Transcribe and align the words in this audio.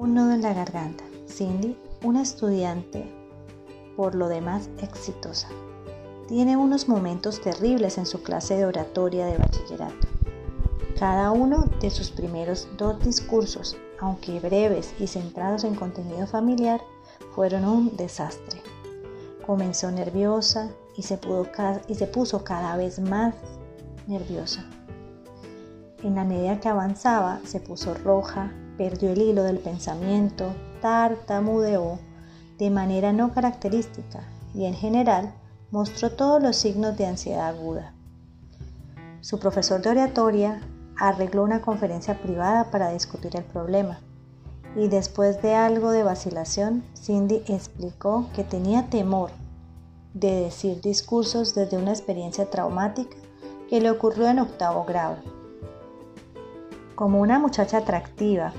un 0.00 0.14
nudo 0.14 0.32
en 0.32 0.40
la 0.40 0.54
garganta. 0.54 1.04
Cindy, 1.28 1.76
una 2.02 2.22
estudiante 2.22 3.04
por 3.96 4.14
lo 4.14 4.28
demás 4.28 4.70
exitosa, 4.78 5.48
tiene 6.26 6.56
unos 6.56 6.88
momentos 6.88 7.42
terribles 7.42 7.98
en 7.98 8.06
su 8.06 8.22
clase 8.22 8.56
de 8.56 8.64
oratoria 8.64 9.26
de 9.26 9.36
bachillerato. 9.36 10.08
Cada 10.98 11.30
uno 11.32 11.66
de 11.82 11.90
sus 11.90 12.10
primeros 12.10 12.66
dos 12.78 12.98
discursos, 13.04 13.76
aunque 13.98 14.40
breves 14.40 14.94
y 14.98 15.06
centrados 15.06 15.64
en 15.64 15.74
contenido 15.74 16.26
familiar, 16.26 16.80
fueron 17.34 17.66
un 17.66 17.96
desastre. 17.98 18.62
Comenzó 19.46 19.90
nerviosa 19.90 20.70
y 20.96 21.02
se, 21.02 21.20
y 21.88 21.94
se 21.94 22.06
puso 22.06 22.42
cada 22.42 22.74
vez 22.76 23.00
más 23.00 23.34
nerviosa. 24.06 24.64
En 26.02 26.14
la 26.14 26.24
medida 26.24 26.58
que 26.58 26.68
avanzaba, 26.70 27.40
se 27.44 27.60
puso 27.60 27.92
roja, 27.92 28.50
perdió 28.80 29.12
el 29.12 29.20
hilo 29.20 29.42
del 29.42 29.58
pensamiento, 29.58 30.54
tartamudeó 30.80 31.98
de 32.56 32.70
manera 32.70 33.12
no 33.12 33.34
característica 33.34 34.20
y 34.54 34.64
en 34.64 34.72
general 34.72 35.34
mostró 35.70 36.12
todos 36.12 36.42
los 36.42 36.56
signos 36.56 36.96
de 36.96 37.04
ansiedad 37.04 37.48
aguda. 37.48 37.92
Su 39.20 39.38
profesor 39.38 39.82
de 39.82 39.90
oratoria 39.90 40.62
arregló 40.98 41.44
una 41.44 41.60
conferencia 41.60 42.22
privada 42.22 42.70
para 42.70 42.90
discutir 42.90 43.36
el 43.36 43.44
problema 43.44 44.00
y 44.74 44.88
después 44.88 45.42
de 45.42 45.54
algo 45.54 45.90
de 45.90 46.02
vacilación, 46.02 46.82
Cindy 46.96 47.42
explicó 47.48 48.30
que 48.34 48.44
tenía 48.44 48.88
temor 48.88 49.30
de 50.14 50.40
decir 50.40 50.80
discursos 50.80 51.54
desde 51.54 51.76
una 51.76 51.90
experiencia 51.90 52.48
traumática 52.48 53.14
que 53.68 53.82
le 53.82 53.90
ocurrió 53.90 54.26
en 54.28 54.38
octavo 54.38 54.86
grado. 54.86 55.16
Como 56.94 57.20
una 57.20 57.38
muchacha 57.38 57.76
atractiva 57.76 58.54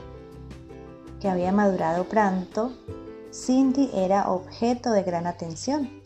que 1.21 1.29
había 1.29 1.51
madurado 1.51 2.05
pronto, 2.05 2.73
Cindy 3.31 3.91
era 3.93 4.29
objeto 4.31 4.91
de 4.91 5.03
gran 5.03 5.27
atención, 5.27 6.01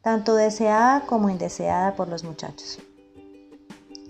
tanto 0.00 0.34
deseada 0.34 1.02
como 1.02 1.28
indeseada 1.30 1.94
por 1.94 2.08
los 2.08 2.24
muchachos. 2.24 2.80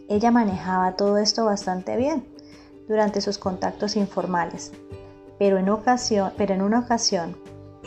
Ella 0.09 0.31
manejaba 0.31 0.97
todo 0.97 1.19
esto 1.19 1.45
bastante 1.45 1.97
bien 1.97 2.25
durante 2.89 3.21
sus 3.21 3.37
contactos 3.37 3.97
informales, 3.97 4.73
pero 5.39 5.59
en, 5.59 5.69
ocasión, 5.69 6.33
pero 6.39 6.55
en 6.55 6.63
una 6.63 6.79
ocasión 6.79 7.37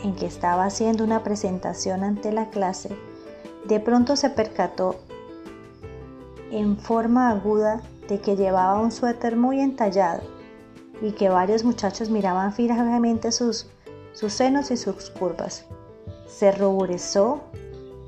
en 0.04 0.14
que 0.14 0.26
estaba 0.26 0.66
haciendo 0.66 1.02
una 1.02 1.24
presentación 1.24 2.04
ante 2.04 2.32
la 2.32 2.50
clase, 2.50 2.94
de 3.66 3.80
pronto 3.80 4.14
se 4.16 4.28
percató 4.28 4.96
en 6.50 6.76
forma 6.76 7.30
aguda 7.30 7.80
de 8.08 8.20
que 8.20 8.36
llevaba 8.36 8.80
un 8.80 8.92
suéter 8.92 9.36
muy 9.36 9.60
entallado 9.60 10.39
y 11.00 11.12
que 11.12 11.28
varios 11.28 11.64
muchachos 11.64 12.10
miraban 12.10 12.52
fijamente 12.52 13.32
sus, 13.32 13.68
sus 14.12 14.32
senos 14.32 14.70
y 14.70 14.76
sus 14.76 15.10
curvas. 15.10 15.64
Se 16.26 16.52
ruborizó, 16.52 17.40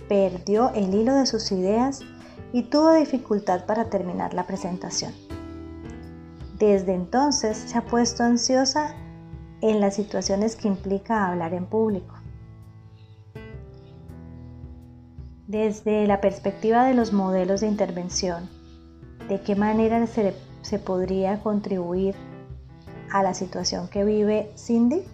perdió 0.09 0.71
el 0.75 0.95
hilo 0.95 1.15
de 1.15 1.27
sus 1.27 1.51
ideas 1.53 2.01
y 2.53 2.65
tuvo 2.65 2.93
dificultad 2.93 3.65
para 3.65 3.89
terminar 3.89 4.35
la 4.35 4.47
presentación. 4.47 5.13
Desde 6.59 6.95
entonces 6.95 7.57
se 7.57 7.79
ha 7.79 7.85
puesto 7.85 8.23
ansiosa 8.23 8.95
en 9.63 9.81
las 9.81 9.95
situaciones 9.95 10.55
que 10.55 10.69
implica 10.69 11.29
hablar 11.29 11.55
en 11.55 11.67
público. 11.67 12.15
Desde 15.47 16.07
la 16.07 16.21
perspectiva 16.21 16.85
de 16.85 16.95
los 16.95 17.13
modelos 17.13 17.61
de 17.63 17.69
intervención, 17.69 18.49
¿de 19.29 19.41
qué 19.41 19.57
manera 19.57 20.07
se, 20.07 20.35
se 20.63 20.79
podría 20.79 21.41
contribuir 21.41 22.15
a 23.13 23.23
la 23.23 23.35
situación 23.35 23.89
que 23.89 24.05
vive 24.05 24.51
Cindy? 24.57 25.05